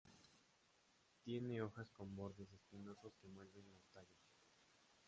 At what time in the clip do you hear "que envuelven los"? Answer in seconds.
3.21-3.83